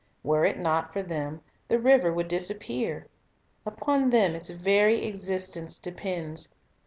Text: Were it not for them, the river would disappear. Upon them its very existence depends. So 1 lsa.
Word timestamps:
Were 0.23 0.45
it 0.45 0.57
not 0.57 0.91
for 0.91 1.03
them, 1.03 1.41
the 1.67 1.77
river 1.79 2.11
would 2.11 2.27
disappear. 2.27 3.05
Upon 3.67 4.09
them 4.09 4.33
its 4.33 4.49
very 4.49 5.05
existence 5.05 5.77
depends. 5.77 6.45
So 6.45 6.49
1 6.49 6.57
lsa. 6.57 6.57